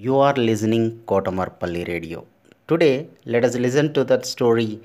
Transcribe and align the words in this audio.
You 0.00 0.16
are 0.24 0.34
listening 0.34 1.02
Kotamarpally 1.06 1.88
Radio. 1.88 2.24
Today, 2.68 3.08
let 3.24 3.44
us 3.44 3.56
listen 3.56 3.92
to 3.94 4.04
that 4.04 4.24
story 4.24 4.80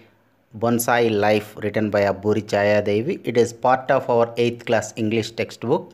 Bonsai 0.57 1.11
Life 1.11 1.55
written 1.57 1.91
by 1.91 2.01
Abburi 2.11 2.41
Chaya 2.41 2.83
Devi. 2.83 3.19
It 3.23 3.37
is 3.37 3.53
part 3.53 3.91
of 3.91 4.09
our 4.09 4.25
8th 4.45 4.65
class 4.65 4.91
English 4.95 5.29
textbook. 5.33 5.93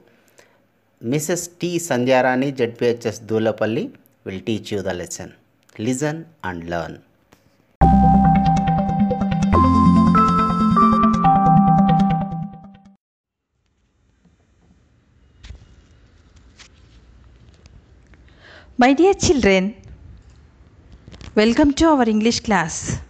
Mrs. 1.04 1.60
T. 1.60 1.80
Sandhyarani 1.80 2.54
ZPHS 2.56 3.26
Dhoolapally 3.26 3.94
will 4.24 4.40
teach 4.40 4.72
you 4.72 4.82
the 4.82 4.94
lesson. 4.94 5.34
Listen 5.78 6.26
and 6.46 6.70
learn. 6.70 7.04
My 18.82 18.94
dear 18.94 19.14
children, 19.14 19.76
welcome 21.36 21.74
to 21.80 21.88
our 21.88 22.08
English 22.08 22.40
class. 22.40 23.02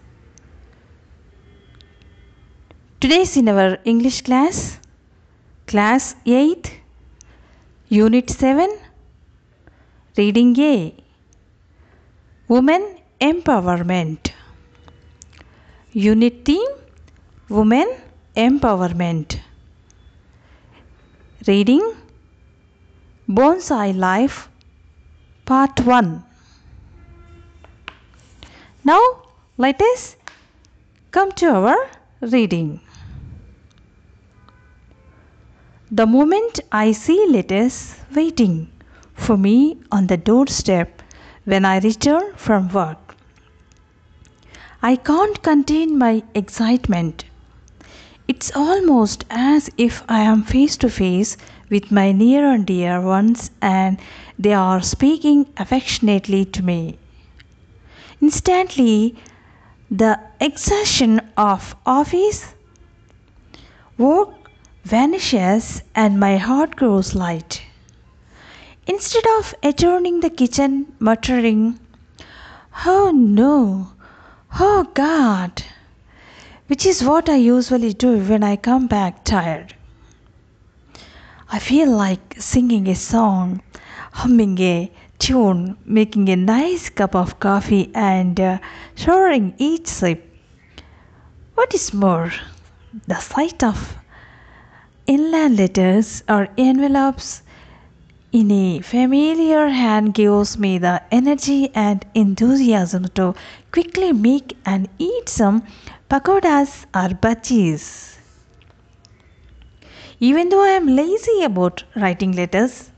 Today 3.00 3.20
is 3.26 3.38
in 3.38 3.50
our 3.50 3.78
English 3.86 4.24
class, 4.24 4.80
class 5.68 6.16
8, 6.26 6.74
unit 7.90 8.32
7, 8.32 8.80
reading 10.18 10.60
A 10.60 10.96
Women 12.48 12.98
Empowerment. 13.22 14.32
Unit 15.94 16.44
theme 16.46 16.76
Women 17.48 17.96
Empowerment. 18.36 19.40
Reading 21.46 21.94
Bonsai 23.30 23.96
Life 23.96 24.49
Part 25.50 25.80
1 25.80 26.24
Now 28.84 29.02
let 29.58 29.82
us 29.82 30.16
come 31.10 31.32
to 31.42 31.48
our 31.50 31.90
reading. 32.22 32.82
The 35.90 36.06
moment 36.06 36.60
I 36.72 36.92
see 36.92 37.26
letters 37.32 37.96
waiting 38.14 38.72
for 39.16 39.38
me 39.38 39.80
on 39.92 40.06
the 40.06 40.18
doorstep 40.18 41.02
when 41.46 41.66
I 41.66 41.80
return 41.80 42.32
from 42.36 42.70
work, 42.70 43.16
I 44.84 44.98
can't 44.98 45.42
contain 45.42 45.98
my 45.98 46.22
excitement. 46.36 47.26
It's 48.28 48.52
almost 48.56 49.26
as 49.32 49.72
if 49.78 50.04
I 50.08 50.20
am 50.20 50.44
face 50.44 50.78
to 50.78 50.92
face 50.92 51.38
with 51.70 51.92
my 51.92 52.12
near 52.12 52.52
and 52.52 52.66
dear 52.66 53.00
ones 53.02 53.52
and 53.62 53.98
they 54.38 54.54
are 54.54 54.82
speaking 54.82 55.46
affectionately 55.58 56.46
to 56.46 56.64
me. 56.64 56.98
Instantly, 58.22 59.16
the 59.92 60.20
exertion 60.40 61.20
of 61.38 61.76
office 61.86 62.54
work 63.98 64.30
vanishes 64.84 65.82
and 65.96 66.20
my 66.20 66.38
heart 66.38 66.76
grows 66.76 67.16
light. 67.16 67.62
Instead 68.88 69.26
of 69.38 69.54
adjourning 69.62 70.20
the 70.20 70.30
kitchen, 70.30 70.92
muttering, 71.00 71.80
Oh 72.86 73.12
no, 73.12 73.92
oh 74.60 74.84
God, 74.94 75.64
which 76.68 76.86
is 76.86 77.04
what 77.04 77.30
I 77.30 77.36
usually 77.36 77.94
do 77.94 78.18
when 78.20 78.44
I 78.44 78.56
come 78.56 78.88
back 78.88 79.24
tired. 79.24 79.76
I 81.52 81.58
feel 81.58 81.90
like 81.90 82.36
singing 82.38 82.88
a 82.88 82.94
song, 82.96 83.64
humming 84.12 84.60
a 84.60 84.92
tune, 85.18 85.78
making 85.84 86.30
a 86.30 86.36
nice 86.36 86.90
cup 86.92 87.16
of 87.16 87.40
coffee, 87.40 87.90
and 87.96 88.40
uh, 88.40 88.60
showering 88.94 89.56
each 89.58 89.88
sip. 89.88 90.32
What 91.56 91.74
is 91.74 91.92
more, 91.92 92.32
the 93.08 93.20
sight 93.20 93.64
of 93.64 93.98
inland 95.08 95.58
letters 95.58 96.24
or 96.30 96.50
envelopes 96.56 97.42
in 98.32 98.52
a 98.52 98.82
familiar 98.82 99.70
hand 99.70 100.14
gives 100.14 100.56
me 100.56 100.78
the 100.78 101.02
energy 101.12 101.72
and 101.74 102.06
enthusiasm 102.14 103.08
to 103.16 103.34
quickly 103.72 104.14
make 104.14 104.56
and 104.68 104.88
eat 105.00 105.28
some 105.28 105.64
pakodas 106.12 106.86
or 106.94 107.10
bhajis. 107.10 108.19
Even 110.20 110.50
though 110.50 110.64
I 110.64 110.70
am 110.70 110.86
lazy 110.86 111.44
about 111.44 111.84
writing 111.96 112.34
letters, 112.34 112.92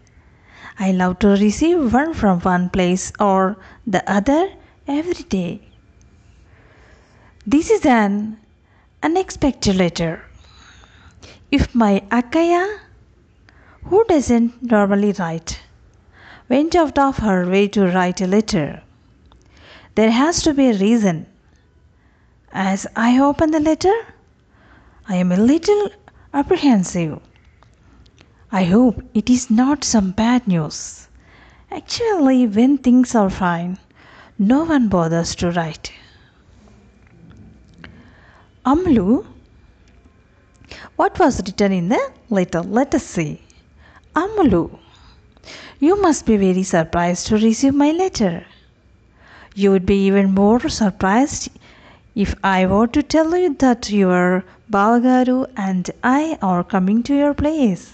I 0.80 0.92
love 0.92 1.20
to 1.20 1.28
receive 1.28 1.94
one 1.94 2.16
from 2.16 2.40
one 2.40 2.70
place 2.72 3.12
or 3.20 3.58
the 3.86 4.04
other 4.12 4.50
every 4.88 5.24
day. 5.26 5.62
This 7.46 7.70
is 7.70 7.86
an 7.86 8.40
unexpected 9.04 9.76
letter. 9.76 10.24
If 11.52 11.76
my 11.76 12.04
Akkayya, 12.10 12.80
who 13.84 14.04
doesn't 14.06 14.64
normally 14.64 15.12
write, 15.12 15.60
went 16.50 16.76
out 16.76 16.98
of 16.98 17.18
her 17.18 17.48
way 17.48 17.68
to 17.68 17.86
write 17.86 18.22
a 18.22 18.28
letter, 18.28 18.82
there 19.94 20.12
has 20.12 20.42
to 20.44 20.54
be 20.56 20.70
a 20.70 20.78
reason. 20.78 21.28
As 22.52 22.88
I 22.96 23.20
open 23.20 23.52
the 23.52 23.60
letter, 23.60 23.94
I 25.08 25.18
am 25.18 25.32
a 25.32 25.38
little 25.38 25.90
apprehensive. 26.34 27.20
I 28.52 28.64
hope 28.64 29.04
it 29.14 29.30
is 29.30 29.50
not 29.50 29.84
some 29.84 30.12
bad 30.12 30.48
news. 30.48 31.08
Actually, 31.72 32.48
when 32.48 32.78
things 32.78 33.16
are 33.16 33.30
fine, 33.30 33.78
no 34.38 34.64
one 34.64 34.88
bothers 34.88 35.36
to 35.36 35.52
write. 35.52 35.92
Amlu, 38.66 39.26
what 40.96 41.18
was 41.20 41.42
written 41.46 41.72
in 41.72 41.90
the 41.90 42.12
letter? 42.30 42.62
Let 42.62 42.94
us 42.96 43.04
see. 43.04 43.42
Amlu, 44.16 44.78
you 45.80 46.02
must 46.02 46.26
be 46.26 46.38
very 46.38 46.64
surprised 46.64 47.28
to 47.28 47.36
receive 47.36 47.74
my 47.74 47.92
letter. 47.92 48.46
You 49.56 49.72
would 49.72 49.86
be 49.86 50.06
even 50.06 50.34
more 50.34 50.70
surprised 50.70 51.50
if 52.16 52.36
I 52.44 52.66
were 52.66 52.88
to 52.88 53.02
tell 53.02 53.36
you 53.36 53.54
that 53.56 53.90
your 53.90 54.44
Bavagaru 54.72 55.48
and 55.58 55.92
I 56.02 56.38
are 56.42 56.64
coming 56.64 57.04
to 57.04 57.14
your 57.14 57.34
place. 57.34 57.92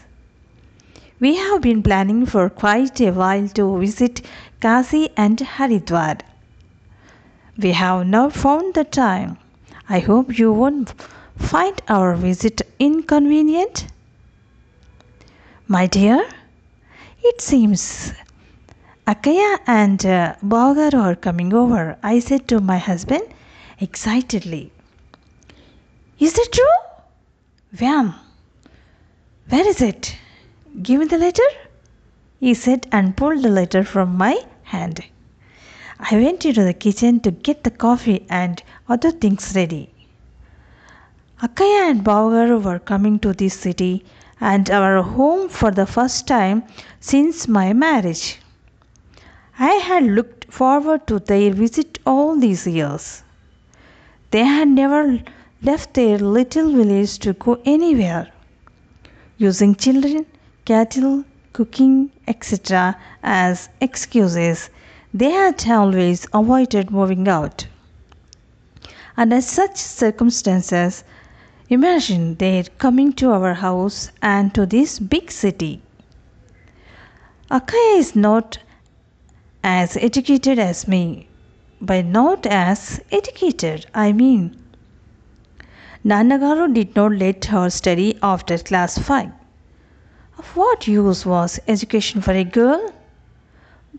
We 1.19 1.35
have 1.35 1.61
been 1.61 1.81
planning 1.81 2.27
for 2.27 2.51
quite 2.51 3.01
a 3.01 3.09
while 3.09 3.47
to 3.55 3.79
visit 3.79 4.21
Kasi 4.59 5.09
and 5.17 5.39
Haridwar. 5.39 6.19
We 7.57 7.71
have 7.71 8.05
now 8.05 8.29
found 8.29 8.75
the 8.75 8.83
time. 8.83 9.37
I 9.89 9.97
hope 9.99 10.37
you 10.37 10.53
won't 10.53 10.93
find 11.39 11.81
our 11.87 12.16
visit 12.16 12.61
inconvenient. 12.77 13.87
My 15.67 15.87
dear, 15.87 16.29
it 17.23 17.41
seems 17.41 18.13
Akkayya 19.07 19.61
and 19.66 20.05
uh, 20.05 20.35
Bavagaru 20.45 21.01
are 21.01 21.16
coming 21.16 21.55
over, 21.55 21.97
I 22.03 22.19
said 22.19 22.47
to 22.49 22.59
my 22.59 22.77
husband 22.77 23.23
excitedly. 23.79 24.71
Is 26.19 26.35
it 26.35 26.51
true? 26.51 26.78
When? 27.78 28.16
Where 29.50 29.67
is 29.67 29.81
it? 29.81 30.16
Give 30.81 31.00
me 31.00 31.05
the 31.05 31.19
letter, 31.19 31.47
he 32.39 32.55
said 32.55 32.88
and 32.91 33.16
pulled 33.16 33.44
the 33.44 33.50
letter 33.50 33.83
from 33.83 34.17
my 34.17 34.44
hand. 34.63 35.03
I 36.00 36.16
went 36.16 36.44
into 36.44 36.63
the 36.63 36.73
kitchen 36.73 37.19
to 37.19 37.29
get 37.29 37.63
the 37.63 37.69
coffee 37.69 38.25
and 38.31 38.63
other 38.89 39.11
things 39.11 39.53
ready. 39.55 39.91
Akkayya 41.44 41.91
and 41.91 42.03
Bavagaru 42.03 42.63
were 42.63 42.79
coming 42.79 43.19
to 43.19 43.34
this 43.34 43.53
city 43.53 44.03
and 44.41 44.72
our 44.72 45.03
home 45.03 45.49
for 45.49 45.69
the 45.69 45.85
first 45.85 46.28
time 46.28 46.63
since 46.99 47.47
my 47.47 47.73
marriage. 47.73 48.39
I 49.59 49.73
had 49.73 50.03
looked 50.03 50.51
forward 50.51 51.05
to 51.08 51.19
their 51.19 51.53
visit 51.53 51.99
all 52.08 52.35
these 52.35 52.66
years. 52.66 53.22
They 54.31 54.43
had 54.43 54.67
never 54.67 55.19
left 55.61 55.93
their 55.95 56.17
little 56.19 56.71
village 56.71 57.17
to 57.19 57.33
go 57.33 57.59
anywhere. 57.65 58.29
Using 59.37 59.75
children, 59.75 60.25
cattle, 60.65 61.23
cooking, 61.53 62.11
etc., 62.27 62.95
as 63.23 63.69
excuses, 63.81 64.69
they 65.13 65.31
had 65.31 65.67
always 65.69 66.27
avoided 66.33 66.91
moving 66.91 67.27
out. 67.27 67.65
Under 69.15 69.41
such 69.41 69.77
circumstances, 69.77 71.03
imagine 71.69 72.35
their 72.35 72.63
coming 72.77 73.11
to 73.13 73.31
our 73.31 73.55
house 73.55 74.11
and 74.21 74.53
to 74.53 74.65
this 74.65 74.99
big 74.99 75.31
city. 75.31 75.81
Akkayya 77.49 77.97
is 77.97 78.15
not 78.15 78.59
as 79.63 79.97
educated 79.97 80.59
as 80.59 80.87
me. 80.87 81.27
By 81.81 82.01
not 82.01 82.45
as 82.45 83.01
educated, 83.11 83.87
I 83.93 84.11
mean 84.11 84.55
Nanagaru 86.09 86.73
did 86.73 86.95
not 86.95 87.11
let 87.11 87.43
her 87.45 87.69
study 87.69 88.17
after 88.23 88.57
class 88.57 88.97
5. 88.97 89.29
Of 90.37 90.55
what 90.55 90.87
use 90.87 91.25
was 91.25 91.59
education 91.67 92.21
for 92.21 92.31
a 92.31 92.45
girl? 92.45 92.93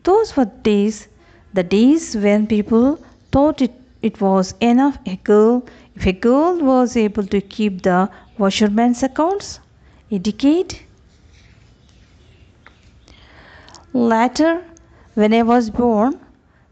Those 0.05 0.34
were 0.34 0.46
days, 0.46 1.08
the 1.52 1.62
days 1.62 2.16
when 2.16 2.46
people 2.46 2.99
thought 3.31 3.60
it, 3.60 3.75
it 4.00 4.22
was 4.22 4.55
enough 4.60 4.99
a 5.05 5.16
girl 5.16 5.66
if 5.96 6.06
a 6.06 6.12
girl 6.12 6.58
was 6.70 6.96
able 6.96 7.25
to 7.25 7.43
keep 7.43 7.82
the 7.82 8.08
washerman's 8.38 9.02
accounts. 9.02 9.60
educate. 10.10 10.82
later, 13.93 14.64
when 15.12 15.34
I 15.34 15.43
was 15.43 15.69
born, 15.69 16.19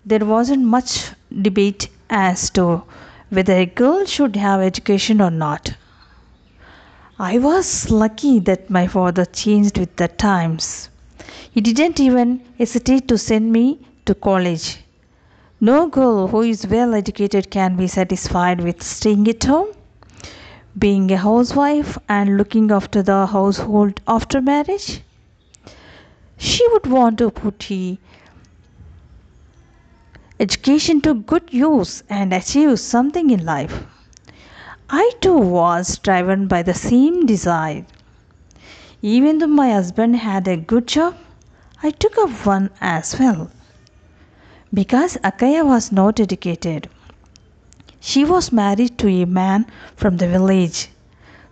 there 0.07 0.25
wasn't 0.25 0.65
much 0.65 1.11
debate 1.43 1.91
as 2.09 2.49
to 2.51 2.85
whether 3.31 3.55
a 3.55 3.67
girl 3.67 4.05
should 4.05 4.37
have 4.37 4.61
education 4.61 5.21
or 5.21 5.31
not. 5.31 5.75
I 7.19 7.39
was 7.39 7.91
lucky 7.91 8.39
that 8.41 8.71
my 8.71 8.87
father 8.87 9.25
changed 9.25 9.79
with 9.79 9.97
the 9.97 10.09
times. 10.09 10.91
He 11.51 11.61
didn't 11.61 11.99
even 11.99 12.43
hesitate 12.59 13.09
to 13.09 13.19
send 13.19 13.53
me 13.53 13.81
to 14.05 14.15
college. 14.15 14.79
No 15.61 15.87
girl 15.89 16.29
who 16.29 16.43
is 16.43 16.67
well 16.67 16.95
educated 16.95 17.51
can 17.51 17.77
be 17.77 17.87
satisfied 17.89 18.61
with 18.61 18.83
staying 18.83 19.27
at 19.29 19.43
home, 19.45 19.69
being 20.79 21.11
a 21.11 21.17
housewife, 21.17 21.97
and 22.09 22.37
looking 22.37 22.71
after 22.71 23.03
the 23.03 23.27
household 23.27 24.01
after 24.07 24.43
marriage. 24.43 25.01
She 26.37 26.69
would 26.73 26.87
want 26.87 27.17
to 27.19 27.31
put 27.31 27.63
education 30.39 31.01
to 31.01 31.15
good 31.15 31.53
use 31.53 32.03
and 32.11 32.33
achieve 32.33 32.79
something 32.79 33.31
in 33.31 33.45
life. 33.45 33.85
I 34.91 35.13
too 35.21 35.37
was 35.39 35.99
driven 35.99 36.47
by 36.47 36.63
the 36.63 36.75
same 36.75 37.27
desire. 37.27 37.87
Even 39.03 39.39
though 39.39 39.47
my 39.47 39.71
husband 39.73 40.17
had 40.17 40.47
a 40.47 40.57
good 40.57 40.87
job, 40.87 41.17
I 41.83 41.91
took 41.91 42.19
up 42.19 42.31
one 42.47 42.71
as 42.81 43.19
well. 43.19 43.51
Because 44.75 45.17
Akkayya 45.25 45.65
was 45.65 45.91
not 45.91 46.21
educated. 46.21 46.89
She 48.01 48.25
was 48.25 48.53
married 48.53 48.99
to 48.99 49.09
a 49.09 49.25
man 49.25 49.67
from 49.97 50.19
the 50.19 50.29
village. 50.29 50.91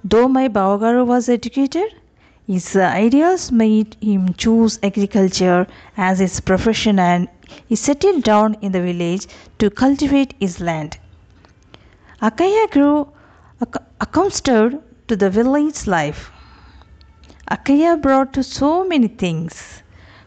Though 0.04 0.28
my 0.28 0.48
Bavagaru 0.48 1.06
was 1.06 1.28
educated, 1.28 1.94
his 2.46 2.76
ideals 2.76 3.50
made 3.50 3.96
him 4.02 4.34
choose 4.34 4.78
agriculture 4.82 5.66
as 5.96 6.18
his 6.18 6.40
profession 6.40 6.98
and 6.98 7.26
he 7.66 7.74
settled 7.74 8.22
down 8.22 8.54
in 8.60 8.72
the 8.72 8.82
village 8.82 9.26
to 9.58 9.70
cultivate 9.70 10.34
his 10.38 10.60
land. 10.60 10.98
Akkayya 12.20 12.70
grew 12.70 13.08
accustomed 14.00 14.82
to 15.08 15.16
the 15.16 15.30
village 15.30 15.86
life. 15.86 16.30
Akkayya 17.50 18.00
brought 18.02 18.36
so 18.44 18.84
many 18.84 19.08
things 19.08 19.82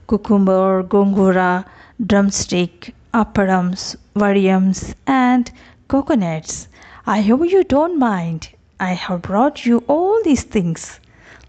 cucumber, 0.08 0.84
gongura, 0.84 1.66
drumstick, 2.04 2.96
appadams, 3.14 3.96
vadiyams, 4.16 4.96
and 5.06 5.52
coconuts. 5.88 6.68
I 7.06 7.22
hope 7.22 7.50
you 7.50 7.64
don't 7.64 8.00
mind. 8.00 8.50
I 8.80 8.94
have 8.94 9.22
brought 9.22 9.66
you 9.66 9.84
all 9.88 10.20
these 10.24 10.44
things 10.44 11.00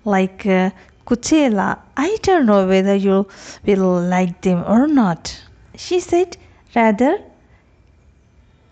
like 0.08 0.46
uh, 0.46 0.70
kuchela. 1.06 1.78
I 1.96 2.16
don't 2.22 2.46
know 2.46 2.66
whether 2.66 2.94
you 2.94 3.26
will 3.64 4.00
like 4.00 4.40
them 4.42 4.64
or 4.66 4.86
not, 4.86 5.34
she 5.74 6.00
said 6.00 6.36
rather 6.74 7.20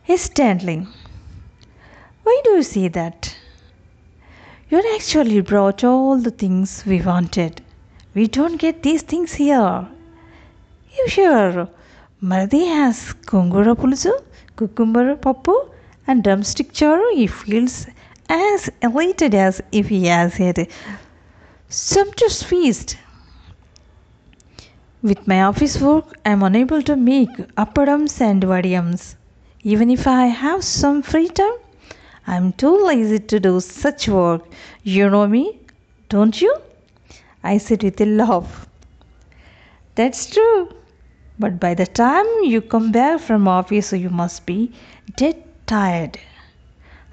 hesitantly. 0.04 0.86
Why 2.22 2.40
do 2.44 2.50
you 2.50 2.62
say 2.62 2.88
that? 2.88 3.36
You 4.68 4.82
actually 4.96 5.40
brought 5.42 5.84
all 5.84 6.16
the 6.18 6.30
things 6.30 6.84
we 6.86 7.00
wanted. 7.00 7.62
We 8.14 8.26
don't 8.26 8.56
get 8.56 8.82
these 8.82 9.02
things 9.02 9.34
here. 9.34 9.86
You 10.96 11.08
sure? 11.08 11.68
Mardi 12.20 12.64
has 12.66 13.14
gongura 13.26 13.76
pulusu, 13.76 14.12
cucumber 14.56 15.16
papu, 15.16 15.54
and 16.06 16.24
drumstick 16.24 16.72
charu. 16.72 17.14
He 17.14 17.26
feels 17.26 17.86
as 18.28 18.70
elated 18.82 19.34
as 19.34 19.60
if 19.70 19.88
he 19.88 20.06
has 20.06 20.34
had 20.34 20.66
sumptuous 21.68 22.42
feast. 22.42 22.96
With 25.02 25.26
my 25.26 25.42
office 25.42 25.80
work, 25.80 26.16
I 26.24 26.30
am 26.30 26.42
unable 26.42 26.82
to 26.82 26.96
make 26.96 27.30
appadams 27.56 28.20
and 28.20 28.42
vadiyams. 28.42 29.16
Even 29.62 29.90
if 29.90 30.06
I 30.06 30.26
have 30.26 30.62
some 30.62 31.02
free 31.02 31.28
time, 31.28 31.58
I 32.26 32.36
am 32.36 32.52
too 32.52 32.84
lazy 32.84 33.18
to 33.18 33.40
do 33.40 33.60
such 33.60 34.08
work. 34.08 34.44
You 34.82 35.10
know 35.10 35.26
me, 35.26 35.58
don't 36.08 36.40
you? 36.40 36.56
I 37.42 37.58
said 37.58 37.82
with 37.82 38.00
a 38.00 38.06
laugh. 38.06 38.68
That's 39.96 40.30
true. 40.30 40.68
But 41.38 41.60
by 41.60 41.74
the 41.74 41.86
time 41.86 42.26
you 42.42 42.60
come 42.60 42.92
back 42.92 43.20
from 43.20 43.46
office, 43.48 43.92
you 43.92 44.10
must 44.10 44.46
be 44.46 44.72
dead 45.16 45.42
tired. 45.66 46.18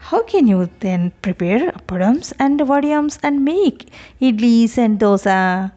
How 0.07 0.21
can 0.21 0.47
you 0.47 0.69
then 0.81 1.13
prepare 1.21 1.71
appadams 1.71 2.33
and 2.37 2.59
vadiyams 2.59 3.17
and 3.23 3.45
make 3.45 3.89
idlis 4.21 4.77
and 4.77 4.99
dosa? 4.99 5.71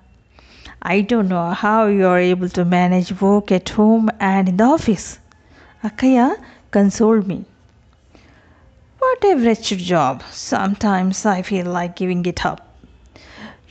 I 0.83 1.01
don't 1.03 1.29
know 1.29 1.51
how 1.51 1.87
you 1.87 2.07
are 2.07 2.19
able 2.19 2.49
to 2.49 2.65
manage 2.65 3.21
work 3.21 3.53
at 3.53 3.69
home 3.69 4.11
and 4.19 4.49
in 4.49 4.57
the 4.57 4.65
office. 4.65 5.21
Akkayya 5.85 6.37
consoled 6.73 7.29
me. 7.29 7.45
What 8.99 9.25
a 9.25 9.37
wretched 9.37 9.79
job. 9.79 10.25
Sometimes 10.33 11.25
I 11.25 11.43
feel 11.43 11.67
like 11.67 11.95
giving 11.95 12.27
it 12.27 12.45
up. 12.45 12.67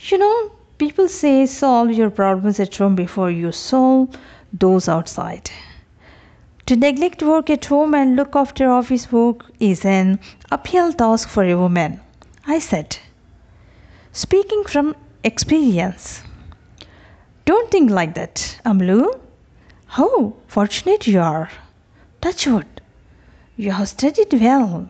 You 0.08 0.16
know, 0.16 0.52
people 0.78 1.06
say 1.08 1.44
solve 1.44 1.90
your 1.92 2.08
problems 2.08 2.60
at 2.60 2.74
home 2.74 2.94
before 2.94 3.30
you 3.30 3.52
solve 3.52 4.16
those 4.54 4.88
outside. 4.88 5.50
To 6.66 6.74
neglect 6.74 7.22
work 7.22 7.48
at 7.48 7.66
home 7.66 7.94
and 7.94 8.16
look 8.16 8.34
after 8.34 8.68
office 8.68 9.12
work 9.12 9.44
is 9.60 9.84
an 9.84 10.18
uphill 10.50 10.92
task 10.92 11.28
for 11.28 11.44
a 11.44 11.54
woman, 11.54 12.00
I 12.44 12.58
said. 12.58 12.98
Speaking 14.10 14.64
from 14.64 14.96
experience. 15.22 16.24
Don't 17.44 17.70
think 17.70 17.92
like 17.92 18.14
that, 18.14 18.58
Amlu. 18.64 19.16
How 19.86 20.34
fortunate 20.48 21.06
you 21.06 21.20
are. 21.20 21.50
Touch 22.20 22.48
wood. 22.48 22.80
You 23.56 23.70
have 23.70 23.88
studied 23.88 24.32
well, 24.32 24.88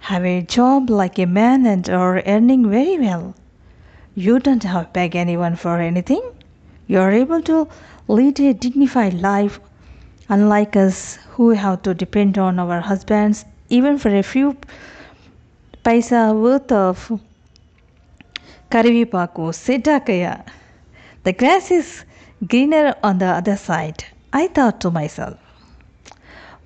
have 0.00 0.26
a 0.26 0.42
job 0.42 0.90
like 0.90 1.18
a 1.18 1.24
man, 1.24 1.64
and 1.64 1.88
are 1.88 2.22
earning 2.26 2.68
very 2.68 2.98
well. 2.98 3.34
You 4.14 4.40
don't 4.40 4.64
have 4.64 4.88
to 4.88 4.92
beg 4.92 5.16
anyone 5.16 5.56
for 5.56 5.80
anything. 5.80 6.22
You 6.86 6.98
are 7.00 7.12
able 7.12 7.40
to 7.44 7.66
lead 8.08 8.38
a 8.40 8.52
dignified 8.52 9.14
life, 9.14 9.58
unlike 10.28 10.76
us 10.76 11.18
who 11.30 11.50
have 11.50 11.82
to 11.82 11.94
depend 11.94 12.38
on 12.38 12.58
our 12.58 12.80
husbands 12.80 13.44
even 13.68 13.98
for 13.98 14.14
a 14.14 14.22
few 14.22 14.56
paisa 15.84 16.32
worth 16.34 16.72
of 16.72 17.20
karivipaku, 18.70 19.54
said 19.54 19.84
Akkayya. 19.84 20.44
The 21.24 21.32
grass 21.32 21.70
is 21.70 22.04
greener 22.46 22.94
on 23.02 23.18
the 23.18 23.26
other 23.26 23.56
side. 23.56 24.04
I 24.32 24.48
thought 24.48 24.80
to 24.80 24.90
myself, 24.90 25.38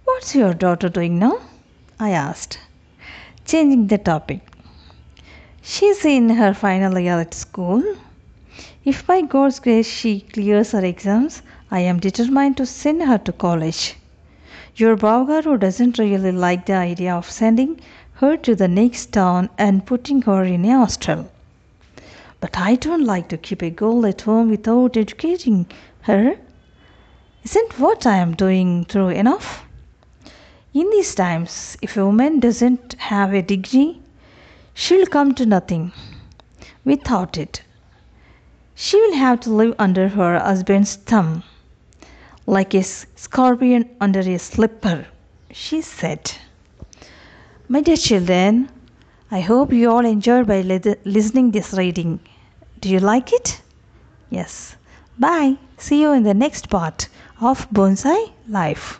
What's 0.04 0.35
your 0.35 0.54
daughter 0.54 0.88
doing 0.88 1.18
now? 1.18 1.38
I 2.00 2.11
asked, 2.11 2.59
changing 3.44 3.88
the 3.88 3.99
topic. 3.99 4.40
She's 5.62 6.04
in 6.04 6.30
her 6.30 6.54
final 6.54 6.99
year 6.99 7.21
at 7.21 7.35
school. 7.35 7.82
If 8.85 9.06
by 9.06 9.21
God's 9.21 9.61
grace 9.61 9.87
she 9.87 10.21
clears 10.21 10.73
her 10.73 10.85
exams, 10.85 11.42
I 11.70 11.80
am 11.80 12.00
determined 12.00 12.56
to 12.56 12.64
send 12.64 13.02
her 13.02 13.18
to 13.18 13.32
college. 13.32 13.96
Your 14.76 14.96
Bavagaru 14.96 15.60
doesn't 15.60 15.98
really 15.98 16.32
like 16.32 16.64
the 16.64 16.72
idea 16.72 17.14
of 17.14 17.30
sending 17.30 17.78
her 18.14 18.38
to 18.38 18.54
the 18.54 18.68
next 18.68 19.12
town 19.12 19.50
and 19.58 19.84
putting 19.84 20.22
her 20.22 20.44
in 20.44 20.64
a 20.64 20.78
hostel. 20.78 21.30
But 22.40 22.56
I 22.58 22.76
don't 22.76 23.04
like 23.04 23.28
to 23.28 23.37
keep 23.37 23.60
a 23.60 23.68
girl 23.68 24.06
at 24.06 24.22
home 24.22 24.48
without 24.48 24.96
educating 24.96 25.66
her. 26.02 26.37
Isn't 27.44 27.78
what 27.78 28.06
I 28.06 28.16
am 28.16 28.34
doing 28.34 28.87
true 28.87 29.10
enough? 29.10 29.62
In 30.72 30.88
these 30.90 31.14
times, 31.14 31.76
if 31.82 31.98
a 31.98 32.06
woman 32.06 32.40
doesn't 32.40 32.94
have 32.94 33.34
a 33.34 33.42
degree, 33.42 34.00
she'll 34.72 35.06
come 35.06 35.34
to 35.34 35.44
nothing. 35.44 35.92
Without 36.87 37.37
it, 37.37 37.62
she 38.75 38.98
will 39.00 39.16
have 39.16 39.40
to 39.40 39.50
live 39.50 39.75
under 39.78 40.08
her 40.08 40.38
husband's 40.38 40.96
thumb, 40.96 41.42
like 42.49 42.73
a 42.75 42.83
scorpion 42.83 43.88
under 44.00 44.21
a 44.21 44.38
slipper, 44.38 45.07
she 45.52 45.83
said. 45.83 46.33
My 47.69 47.83
dear 47.83 47.97
children, 47.97 48.71
I 49.31 49.40
hope 49.40 49.71
you 49.71 49.90
all 49.90 50.07
enjoyed 50.07 50.47
by 50.47 50.62
listening 50.62 51.50
this 51.50 51.75
reading. 51.75 52.21
Do 52.81 52.88
you 52.88 53.00
like 53.00 53.35
it? 53.35 53.61
Yes. 54.31 54.76
Bye. 55.19 55.57
See 55.76 56.00
you 56.00 56.12
in 56.12 56.23
the 56.23 56.33
next 56.33 56.71
part 56.71 57.09
of 57.40 57.69
Bonsai 57.71 58.33
Life. 58.49 58.99